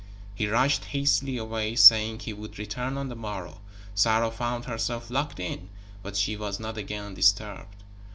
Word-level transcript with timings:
He 0.33 0.47
rushed 0.47 0.85
hastily 0.85 1.37
away, 1.37 1.75
saying 1.75 2.21
he 2.21 2.33
would 2.33 2.57
return 2.57 2.97
on 2.97 3.07
the 3.09 3.15
morrow. 3.15 3.61
Sarah 3.93 4.31
found 4.31 4.65
herself 4.65 5.11
locked 5.11 5.39
in, 5.39 5.69
but 6.01 6.17
she 6.17 6.35
was 6.35 6.59
not 6.59 6.75
again 6.75 7.13
disturbed. 7.13 7.83